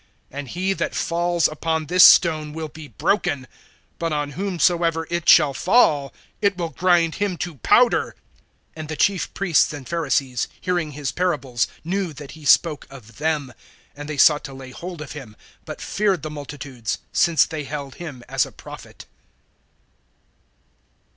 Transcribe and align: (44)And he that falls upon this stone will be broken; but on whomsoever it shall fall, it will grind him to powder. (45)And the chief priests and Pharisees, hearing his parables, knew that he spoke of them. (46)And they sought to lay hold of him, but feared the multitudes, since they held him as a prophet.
(44)And 0.33 0.47
he 0.47 0.73
that 0.73 0.95
falls 0.95 1.47
upon 1.47 1.85
this 1.85 2.03
stone 2.03 2.53
will 2.53 2.69
be 2.69 2.87
broken; 2.87 3.45
but 3.99 4.11
on 4.11 4.31
whomsoever 4.31 5.05
it 5.11 5.29
shall 5.29 5.53
fall, 5.53 6.11
it 6.41 6.57
will 6.57 6.69
grind 6.69 7.13
him 7.21 7.37
to 7.37 7.57
powder. 7.57 8.15
(45)And 8.75 8.87
the 8.87 8.95
chief 8.95 9.31
priests 9.35 9.71
and 9.71 9.87
Pharisees, 9.87 10.47
hearing 10.59 10.93
his 10.93 11.11
parables, 11.11 11.67
knew 11.83 12.13
that 12.13 12.31
he 12.31 12.45
spoke 12.45 12.87
of 12.89 13.17
them. 13.19 13.53
(46)And 13.95 14.07
they 14.07 14.17
sought 14.17 14.43
to 14.45 14.55
lay 14.55 14.71
hold 14.71 15.01
of 15.03 15.11
him, 15.11 15.35
but 15.65 15.79
feared 15.79 16.23
the 16.23 16.31
multitudes, 16.31 16.97
since 17.13 17.45
they 17.45 17.65
held 17.65 17.93
him 18.01 18.23
as 18.27 18.43
a 18.43 18.51
prophet. 18.51 19.05